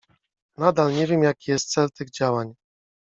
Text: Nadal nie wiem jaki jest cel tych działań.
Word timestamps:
Nadal 0.57 0.93
nie 0.95 1.07
wiem 1.07 1.23
jaki 1.23 1.51
jest 1.51 1.69
cel 1.71 1.91
tych 1.91 2.09
działań. 2.09 2.53